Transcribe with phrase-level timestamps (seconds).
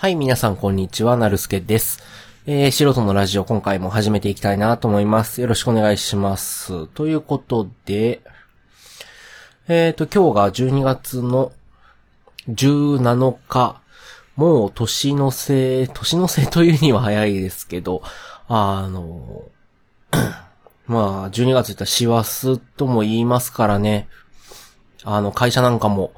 [0.00, 2.04] はい、皆さんこんにちは、なるすけです。
[2.46, 5.40] えー、素人のラジオ今回も始めていきたいなと思います。
[5.40, 6.86] よろしくお願いします。
[6.86, 8.20] ということで、
[9.66, 11.50] えっ、ー、と、今日が12月の
[12.48, 13.80] 17日、
[14.36, 18.02] もう年のせい、年のせというには早いですけど、
[18.46, 19.42] あの、
[20.86, 24.06] まあ、12月言ったら師走とも言いますからね、
[25.02, 26.12] あの、会社なんかも、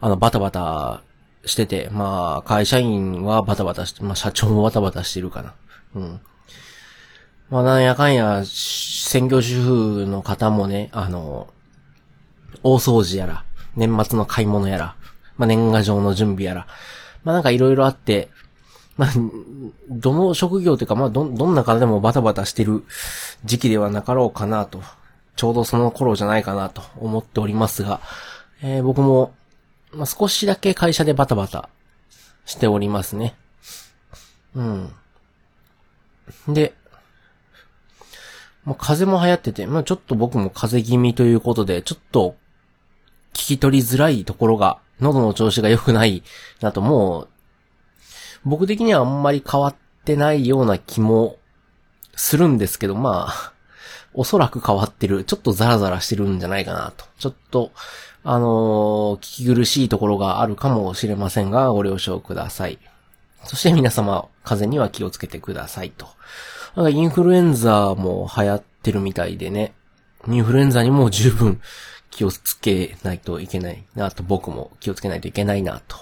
[0.00, 1.02] あの、バタバタ
[1.46, 5.54] してて、まあ、会社員はバタバタして、まあ、社長もバタバタしてるかな。
[5.94, 6.20] うん。
[7.48, 11.48] まあ、なんやかんや、専業主婦の方もね、あの、
[12.62, 13.44] 大掃除やら、
[13.76, 14.96] 年末の買い物やら、
[15.38, 16.66] まあ、年賀状の準備やら、
[17.22, 18.28] まあ、なんかいろいろあって、
[18.96, 19.10] まあ、
[19.90, 22.84] どの職業というか、まあ、ど、どんな方でもバタバタしてる
[23.44, 24.82] 時期ではなかろうかなと、
[25.36, 28.00] ちょうどその頃じゃないかなと思っておりますが、
[28.62, 29.34] えー、僕も
[29.92, 31.68] まあ、少しだけ会社でバタバタ
[32.44, 33.34] しておりますね。
[34.54, 34.92] うん。
[36.48, 36.74] で、
[38.64, 42.36] もう風も流行ってて、まあちょっと僕も風邪気味ということで、ちょっと
[43.32, 46.22] 聞き取りづらいところが、喉の調子が良くない
[46.60, 47.28] なと、もう、
[48.44, 51.36] 僕的にはあんまり変わってないような気も
[52.16, 53.52] するんですけど、まあ、
[54.16, 55.24] おそらく変わってる。
[55.24, 57.04] ちょっとザラザラしてるんじゃないかなと。
[57.18, 57.70] ちょっと、
[58.24, 62.78] あのー、聞き苦しいところがあるかもしれませんが、ご了承ください。
[63.44, 66.08] そして皆様、風邪には気をつけてくださいと。
[66.74, 69.74] なんかインフルエンザも流行ってるみたいでね。
[70.26, 71.60] インフルエンザにも十分
[72.10, 75.96] 気をつけないといけないなと、僕も気をつけないといけないなと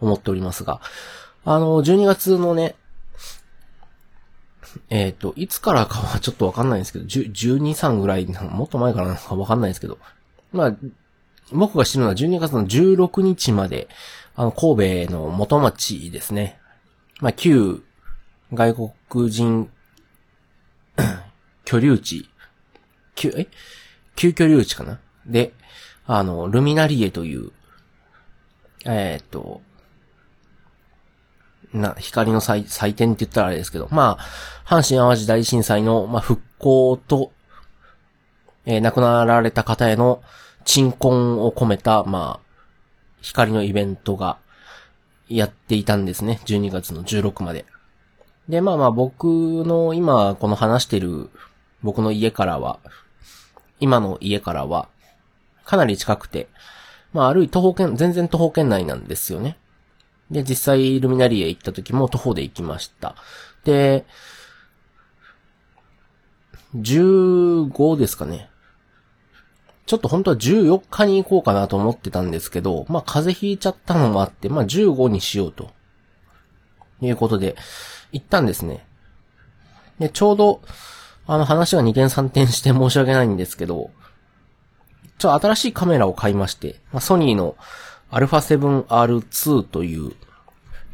[0.00, 0.80] 思っておりますが、
[1.44, 2.76] あの、12月のね、
[4.90, 9.98] えっ、ー、と、いつからかはちょっとわかんないんですけど、12、3ぐらい、もっと前からなのかわかんないですけど、
[10.52, 10.76] まあ、
[11.52, 13.88] 僕が知るのは12月の16日まで、
[14.34, 16.58] あの、神戸の元町ですね。
[17.20, 17.82] まあ、旧
[18.52, 18.74] 外
[19.10, 19.70] 国人
[21.64, 22.28] 居留地、
[23.14, 23.46] 旧、え？
[24.16, 25.00] 旧居留地かな？
[25.26, 25.52] で、
[26.06, 27.50] あの、ルミナリエという、
[28.84, 29.62] えー、っと、
[31.72, 34.24] な、光の祭祭典って言ったらあれですけど、まあ、
[34.66, 37.32] 阪神淡路大震災の、まあ、復興と、
[38.64, 40.22] えー、亡くなられた方への、
[40.64, 42.52] 鎮魂を込めた、まあ、
[43.20, 44.38] 光のイベントが
[45.28, 46.40] やっていたんですね。
[46.44, 47.64] 12月の16まで。
[48.48, 51.30] で、まあまあ僕の今この話してる
[51.82, 52.80] 僕の家からは、
[53.80, 54.88] 今の家からは、
[55.64, 56.48] かなり近くて、
[57.12, 59.56] まあ歩い徒歩圏、全然徒歩圏内なんですよね。
[60.32, 63.14] で、実際ルミナリエ行った時も徒歩で行きました。
[63.64, 64.04] で、
[66.74, 68.48] 15ですかね。
[69.84, 75.70] ちょっと本当は14日に行こうかなと思ってたんですけど、まあ風邪ひいちゃったのもあって、まあ15にしようと。
[77.02, 77.56] いうことで、
[78.12, 78.86] 行ったんですね。
[79.98, 80.62] で、ちょうど、
[81.26, 83.90] あの話が2点3点して申し訳ないんですけど、
[85.18, 87.56] ちょっと新しいカメラを買いまして、まあ、ソニーの
[88.11, 90.13] α7R2 という、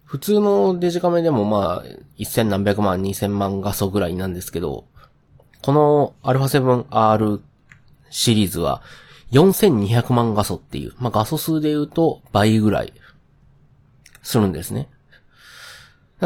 [0.05, 1.83] 普通のデジカメでもまあ、
[2.17, 4.85] 一千何百万、二千万画素ぐらいなんですけど、
[5.63, 7.41] この α7R
[8.09, 8.81] シリーズは
[9.32, 12.92] 4200万画素っていう、まあ画素数で言うと倍ぐらい
[14.22, 14.88] するんですね。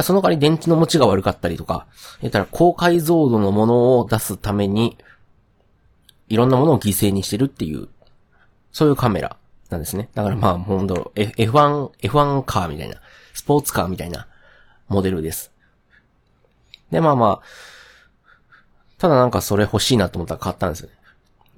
[0.02, 1.86] その代わり電池の持ちが悪かったりとか、
[2.22, 4.96] 言ったら高解像度のものを出すために、
[6.28, 7.88] いろんなものを犠牲にしてるっていう、
[8.72, 9.36] そういうカメラ
[9.68, 10.08] なんですね。
[10.14, 12.96] だからまあ、ほんと、F1、F1 カーみたいな、
[13.34, 14.26] スポーツカーみたいな
[14.88, 15.52] モデルです。
[16.90, 17.42] で、まあまあ、
[18.96, 20.94] ただなんかそれ欲しいなと思ったら買ったんですよね。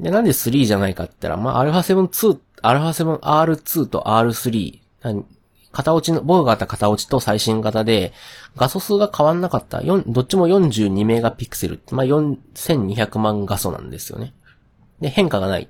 [0.01, 4.81] で、なんで3じゃないかって言ったら、まあ、α7-2、α7R2 と R3、
[5.73, 8.13] 型落ちの、僕が買った型落ちと最新型で、
[8.57, 9.83] 画素数が変わんなかった。
[9.83, 11.81] どっちも42メガピクセル。
[11.91, 14.35] まあ、4200万画素なんですよね。
[15.01, 15.69] で、変化がない。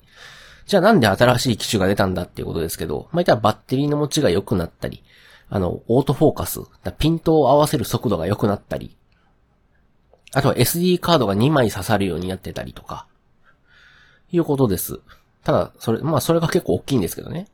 [0.66, 5.02] じゃあなんで新しい機種が出たんだっていうことですけど、まあ、いったらバッテリーの持ちが良くなったり、
[5.48, 6.60] あの、オートフォーカス、
[6.98, 8.96] ピントを合わせる速度が良くなったり、
[10.32, 13.06] あとは SD カードが2枚刺さるようになってたりとか、
[14.36, 15.00] いうことです。
[15.44, 17.46] ただ、それ、まあ、それが結構大きいんですけどね。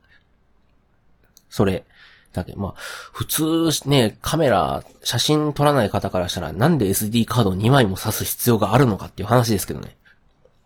[1.48, 1.84] それ。
[2.32, 9.96] だけど、まあ、普通ね、カメラ、写真撮らない方からしたら、なんで SD カードを2枚も挿す必要があるのかっていう話ですけどね。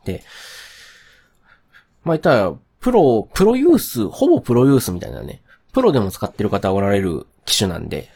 [0.05, 0.23] で、
[2.05, 5.41] まあ言ったら、プロ、プロユース、ほぼプロユースみたいなね、
[5.73, 8.11] プロでも使ってる方おられる機種なんで、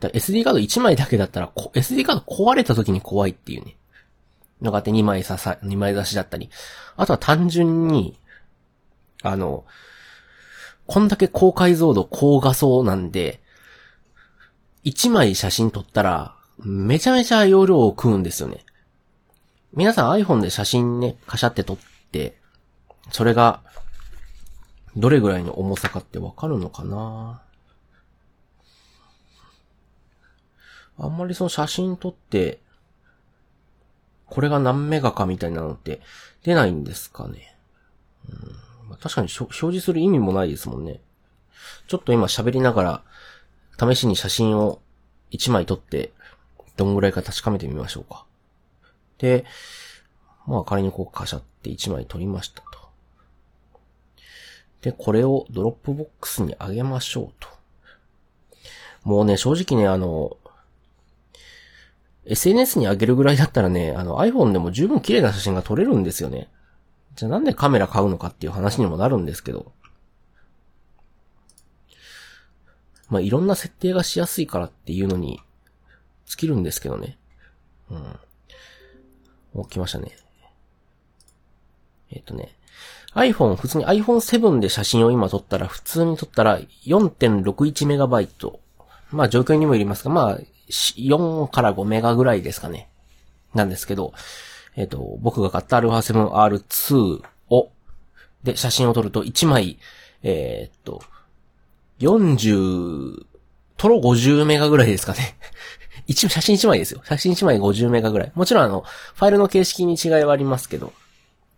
[0.00, 3.76] SD カード1枚だけだったら、SD カード壊れた時に怖いっていうね。
[4.64, 6.50] のがあって2枚刺さ、2枚刺しだったり。
[6.96, 8.18] あとは単純に、
[9.22, 9.64] あの、
[10.86, 13.40] こんだけ高解像度、高画素なんで、
[14.84, 18.64] 1枚写真撮ったら、めちゃめちゃ容量を食うんですよね。
[19.72, 21.78] 皆さん iPhone で写真ね、カシャって撮っ
[22.12, 22.38] て、
[23.10, 23.62] それが、
[24.96, 27.42] どれぐらいの重さかってわかるのかな？
[30.96, 32.60] あんまりその写真撮って、
[34.34, 36.00] これが何メガかみたいなのって
[36.42, 37.56] 出ないんですかね。
[38.28, 38.64] うん
[39.00, 41.00] 確かに表示する意味もないですもんね。
[41.88, 43.02] ちょっと今喋りなが
[43.78, 44.80] ら、試しに写真を
[45.30, 46.12] 1枚撮って、
[46.76, 48.24] どんぐらいか確かめてみましょうか。
[49.18, 49.44] で、
[50.46, 52.88] まあ仮にこうカシャって1枚撮りましたと。
[54.80, 57.48] で、これを Dropbox にあげましょうと。
[59.02, 60.36] もうね、正直ね、あの、
[62.26, 66.48] SNS に上げるぐらいだったらね、あの iPhone でも十分綺麗な写真が撮れるんですよね。
[67.16, 69.72] じゃあなんでカメラ買うのかっていう話にもなるんですけど。
[73.10, 75.40] まあ、いろんな設定がしやすいからっていうのに
[76.26, 77.18] 尽きるんですけどね。
[77.90, 78.18] うん。
[79.54, 80.16] お、来ましたね。
[82.10, 82.56] えっ、とね。
[83.14, 88.58] iPhone、普通に iPhone7 で写真を今撮ったら、普通に撮ったら 4.61MB。
[89.12, 90.38] まあ状況にもよりますが、まあ、
[90.68, 92.88] 4から5メガぐらいですかね。
[93.54, 94.12] なんですけど、
[94.76, 97.70] えっ、ー、と、僕が買った α7R2 を、
[98.42, 99.78] で、写真を撮ると1枚、
[100.22, 101.02] えっ、と、
[102.00, 103.24] 40、
[103.76, 105.36] トロ50メガぐらいですかね。
[106.06, 107.00] 一、写真1枚ですよ。
[107.04, 108.32] 写真1枚50メガぐらい。
[108.34, 108.84] もちろんあの、
[109.14, 110.92] ファイルの形式に違いはありますけど、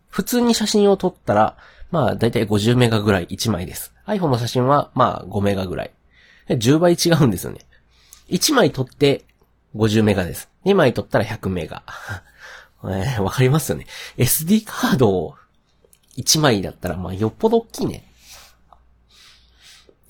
[0.09, 1.57] 普通に写真を撮ったら、
[1.91, 3.93] まあ、だいたい50メガぐらい1枚です。
[4.07, 5.91] iPhone の写真は、まあ、5メガぐらい。
[6.49, 7.61] 10倍違うんですよね。
[8.29, 9.25] 1枚撮って
[9.77, 10.51] 50メガです。
[10.65, 11.83] 2枚撮ったら100メガ。
[12.85, 13.87] えー、わかりますよね。
[14.17, 15.35] SD カードを
[16.17, 18.05] 1枚だったら、まあ、よっぽど大きいね。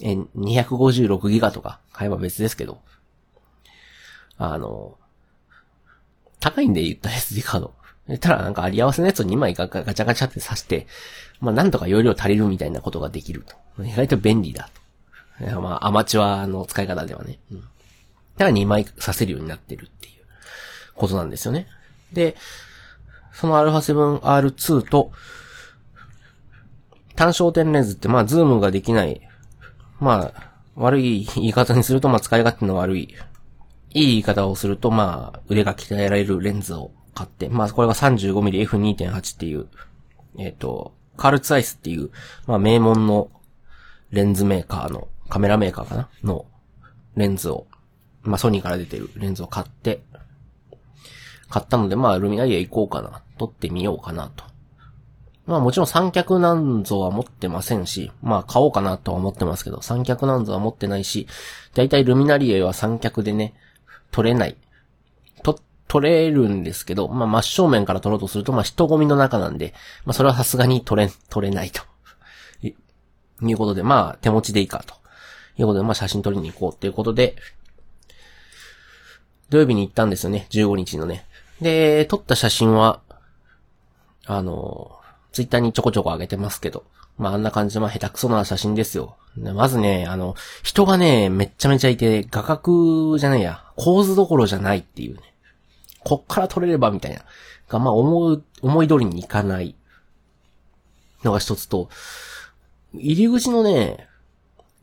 [0.01, 2.81] え、256ギガとか買えば別ですけど。
[4.39, 4.99] あの、
[6.41, 7.75] 高いんで言った SD カード。
[8.09, 10.87] 言ったらなんかあり合わせのやつを2枚ガガチャガチャって刺して、
[11.41, 13.45] まあなんとか容量足りるみたいなことができる
[13.77, 13.83] と。
[13.83, 14.71] 意外と便利だ
[15.41, 15.61] と。
[15.61, 17.39] まあアマチュアの使い方ではね。
[17.51, 17.65] うん。
[18.37, 20.15] だから2枚刺せるようになってるっていう
[20.95, 21.67] ことなんですよね。
[22.13, 22.37] で、
[23.33, 25.13] その α7R2 と、
[27.15, 29.21] 単焦点レンズって、まあ、ズームができない、
[30.01, 39.69] まあ、悪い言い方にすると、まあ、使い勝手の悪い、いい言い方をすると、まあ、腕が鍛えられるレンズを買って、まあ、これが 35mmF2.8 っていう、
[40.39, 42.11] えっ、ー、と、カールツアイスっていう、
[42.47, 43.31] まあ、名門の
[44.11, 46.09] レンズメーカーの、カメラメーカーかな？
[46.23, 46.47] の
[47.17, 47.67] レンズを、
[48.27, 50.03] まあ、ソニーから出てるレンズを買って、
[51.49, 53.23] 買ったので、まあ、ルミナリア行こうかな。
[53.39, 54.45] 撮ってみようかなと。
[55.47, 61.29] まあもちろん三脚なんぞは持ってませんし、まあ買おうかなとは思ってますけど、三脚なんぞは持ってないし、
[61.75, 63.55] だいたいルミナリエは三脚でね、
[64.11, 64.57] 撮れない。
[65.45, 69.73] と、撮れるんですけど、まあ真正面から撮ろうとすると、まあ人混みの中なんで、
[70.05, 71.83] まあそれはさすがに撮れ、撮れないと。
[73.43, 74.95] いうことで、まあ手持ちでいいかと。
[75.59, 77.37] いうことで、まあ写真撮りに行こうっていうことで、
[79.51, 81.27] 土曜日に行ったんですよね、15日のね。
[81.61, 83.01] で、撮った写真は、
[84.27, 84.99] あの、
[85.33, 86.85] ツイッターにちょこちょこ上げてますけど、
[87.19, 89.17] まああんな感じで、まあ下手くそな写真ですよ。
[89.37, 95.23] まずね、あの、人がね、めっちゃめちゃいて、画角じゃないや、構図どころじゃないっていうね。
[96.05, 97.23] こっから撮れればみたいな。
[97.69, 99.75] が、まあ思う、思い通りにいかない
[101.25, 101.89] のが一つと、
[102.95, 104.09] 入り口のね、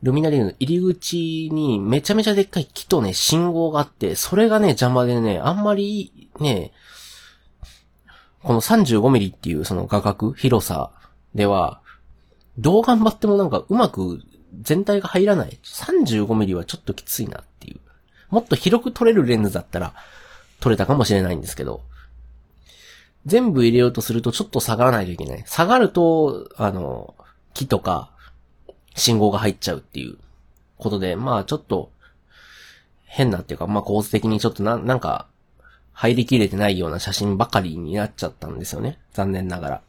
[0.04, 6.72] ルミナリウムの入り口にめちゃめちゃでっかい木とね、信号があって、それがね、邪魔でね、あんまりね、
[8.42, 10.90] この35ミリっていうその画角、広さ
[11.34, 11.80] では、
[12.58, 14.22] どう頑張ってもなんかうまく
[14.60, 15.58] 全体が入らない。
[15.64, 17.80] 35ミリはちょっときついなっていう。
[18.28, 19.94] もっと広く撮れるレンズだったら
[20.60, 21.80] 撮れたかもしれないんですけど、
[23.24, 25.42] 全部入れようとするとちょっと下がらないといけない。
[25.46, 27.14] 下がると、あの、
[27.54, 28.10] 木とか
[28.94, 30.16] 信号が入っちゃうっていう
[30.78, 31.90] ことで、まあちょっと
[33.04, 35.26] 変なっていうか、まあ構図的にちょっとな、なんか
[35.92, 38.98] 入りきれてないような写真ばかりになっちゃったんですよね。
[39.12, 39.82] 残念ながら。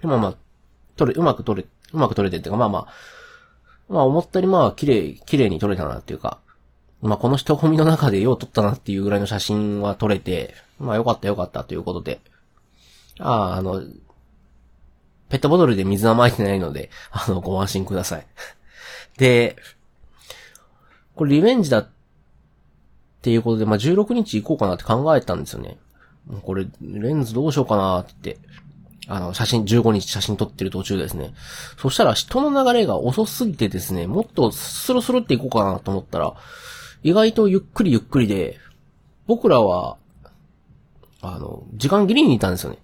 [0.00, 0.34] でもまあ、
[0.96, 2.86] 撮れ、うまく撮れ、うまく撮れてっていうか、まあまあ、
[3.88, 6.38] まあ思ったよりまあ綺麗、綺麗に撮れたなっていうか、
[7.02, 12.20] まあこの人混みの中でよう撮ったなっていうぐらいの写真は撮れて、まあよかったよかったということで、
[13.18, 13.82] ああ、あの、
[15.36, 18.26] ペットボトルで水は撒いてないので、 あの、ご安心ください。
[19.18, 19.56] で、
[21.14, 21.88] これリベンジだっ
[23.20, 25.78] ていうことで、まあ、16日行こうかなって考えたんですよね。
[26.42, 28.38] これ、レンズどうしようかなって、
[29.08, 31.34] あの、写真、15日写真撮ってる途中ですね。
[31.78, 36.34] そしたら人の流れが遅すぎてですね、もっとスルスルって行こうかなと思ったら、
[37.02, 38.58] 意外とゆっくりゆっくりで、
[39.26, 39.98] 僕らは、
[41.20, 42.78] あの、時間切りにいたんですよね。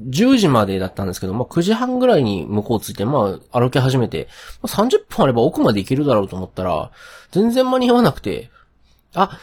[0.00, 4.28] 10時までだったんですけど、まあ、9時半ぐらいに向こう着いて、まあ、歩き始めて、
[4.62, 6.90] まあ、30分あれば奥まで行けるだろうと思ったら、
[7.30, 8.50] 全然間に合わなくて、
[9.14, 9.38] あ、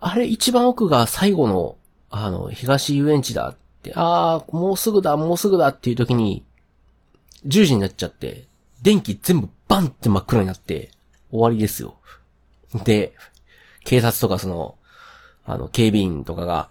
[0.00, 1.76] あれ一番奥が最後の、
[2.10, 6.44] あの、東遊園地だって、ああ、もうすぐだ、もうすぐだっていう時に、
[7.46, 8.46] 10時になっちゃって、
[8.82, 10.90] 電気全部バンって真っ暗になって、
[11.30, 11.96] 終わりですよ。
[12.84, 13.14] で、
[13.84, 14.76] 警察とかその、
[15.46, 16.68] あの、警備員とかが、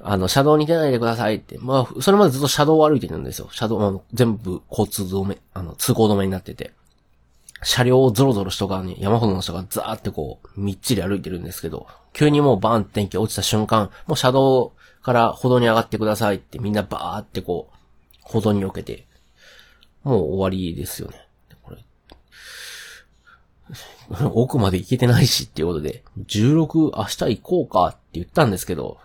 [0.00, 1.58] あの、車道に出ないでくださいって。
[1.58, 3.48] まあ、それまでずっと車道を歩いてるんですよ。
[3.50, 6.72] 車道、あの、全部交通止め、あの、通行止めになってて。
[7.62, 14.72] 車両をゾロゾロ人がね、山ほどの人がザーってこう、みっちり歩いてるんですけど、急にもうバーンって天気落ちた瞬間、もう車道
[15.02, 17.76] から歩道に上がってくださいってみんなバーってこう、
[18.22, 19.06] 歩道に避けて、
[20.02, 21.26] もう終わりですよね。
[21.62, 21.78] これ。
[24.32, 28.98] 奥まで行けてないしっていうことで、16明日行こうかって言ったんですけど、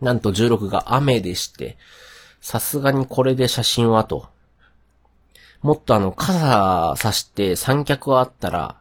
[0.00, 1.76] なんと16が雨でして、
[2.40, 4.28] さすがにこれで写真はと。
[5.62, 8.76] もっとあの、傘さして三脚があったら、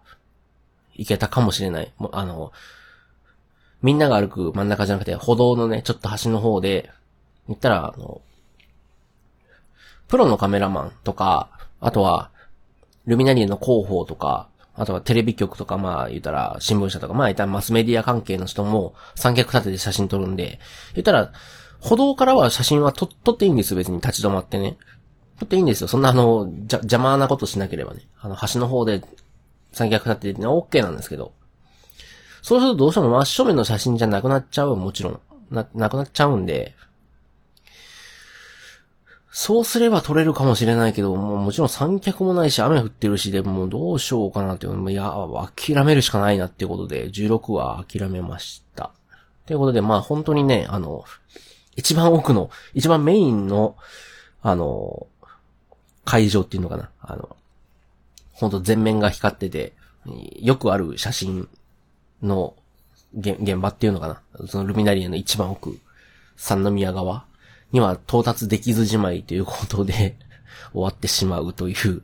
[0.96, 1.94] いけたかもしれない。
[1.98, 2.52] もあの、
[3.82, 6.90] みんなが歩く真ん中じゃなくて、歩道のね、ちょっと端の方で、
[7.48, 8.22] 行ったら、あの、
[10.08, 11.50] プロのカメラマンとか、
[11.80, 12.32] あとは、
[13.06, 14.49] ルミナリエの広報とか、
[14.80, 20.60] あとはテレビ局とか、まあ言ったら新聞社とか、まあ言ったらマスメディア関係の人も三脚立てて写真撮るんで、
[20.96, 21.34] 言ったら、
[21.82, 24.78] 歩道からは写真は撮撮っていいんですよ、別に立ち止まってね。
[25.38, 25.90] 撮っていいんですよ。
[25.90, 28.08] そんなあの、じゃ、邪魔なことしなければね。
[28.22, 29.02] あの、端の方で
[29.74, 31.34] 三脚立ててね、OK なんですけど。
[32.42, 35.20] そうするとどうしても真正面の写真じゃなくなっちゃうもちろん。
[35.52, 36.74] な、なくなっちゃうんで、
[39.32, 45.14] そうすれば取れるかもしれないけど、もうもちろん三脚もないし、雨降ってるしで、もどうしようかなっていう、いや、
[45.56, 48.92] 諦めるしかないなっていうことで、16は諦めました。
[49.46, 51.06] ということで、まあ本当にね、あの、
[51.76, 53.76] 一番奥の、一番メインの、
[54.42, 55.08] あの、
[56.06, 56.90] 会場っていうのかな。
[57.00, 57.36] あの、
[58.34, 59.74] 本当全面が光ってて、
[60.40, 61.48] よくある写真
[62.24, 62.56] の
[63.16, 64.48] 現場っていうのかな。
[64.48, 65.78] そのルミナリアの一番奥、
[66.36, 67.26] 三宮川
[67.72, 70.18] には到達できずじまいということで
[70.74, 72.02] 終わってしまうという、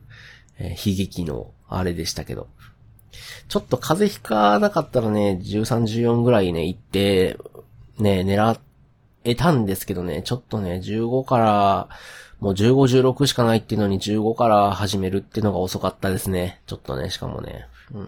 [0.58, 2.48] えー、悲劇のあれでしたけど。
[3.48, 7.38] ちょっと風邪ひかなかったらね、13、14ぐらいね、行って、
[7.98, 8.58] ね、狙
[9.24, 11.88] えたんですけどね、ちょっとね、15から、
[12.40, 16.60] もう15、16しかないっていうのに15から始めるっていうのが遅かったですね。
[16.66, 17.66] ちょっとね、しかもね。
[17.94, 18.06] うん。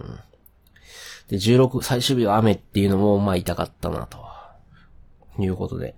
[1.28, 4.18] で、16、最終日は雨っていうのも、まあ痛かったな、と
[5.44, 5.94] いうことで。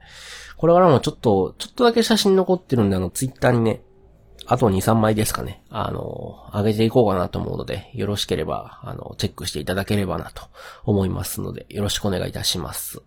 [0.56, 3.82] これからもちょっと、ちょっとだけ写真残ってるんで、あの、ツイッターにね、
[4.46, 5.62] あと2、3枚ですかね。
[5.70, 10.42] あの、上げていこうかなと思うので、よろしければ、あの、チェックしていただければなと
[10.84, 13.00] 思いますので、よろしくお願いいたします。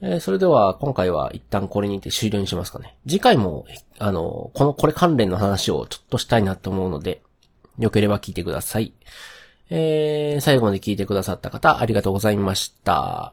[0.00, 2.96] えー、それでは、今回は一旦これにて終了にしますかね。
[3.06, 3.66] 次回も、
[3.98, 7.22] あの、この、これ関連の話をちょっとしたいなと思うので、
[7.78, 8.92] よければ聞いてください。
[9.70, 13.32] えー、最後まで聞いてくださった方、ありがとうございました。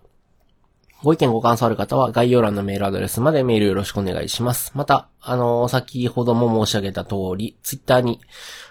[1.01, 4.73] ご意見ご感想ある方は概要欄のメールアドレスまでメールよろしくお願いします。
[4.75, 8.19] また、あの先ほども申し上げた通り、ツイッターに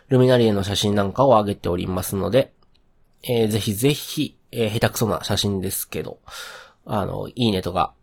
[0.08, 2.52] ルミナリエの写真なんかを上げておりますので、
[3.23, 6.18] えーぜひぜひ、えー下手くそな写真ですけど、
[6.85, 7.94] あの、いいねとか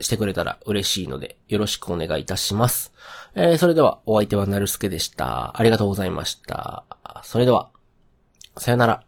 [0.00, 2.92] してくれたら嬉しいので、よろしくお願いいたします。
[3.34, 5.58] えーそれでは、お相手はなるすけでした。
[5.58, 6.84] ありがとうございました。
[7.22, 7.70] それでは、
[8.58, 9.02] さよなら。